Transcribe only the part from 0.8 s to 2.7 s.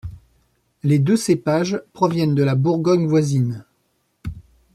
Les deux cépages proviennent de la